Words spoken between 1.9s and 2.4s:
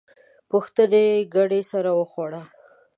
وخوړ.